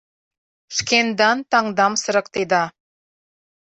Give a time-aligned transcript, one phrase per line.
[0.75, 2.63] Шкендан таҥдам сырыктеда.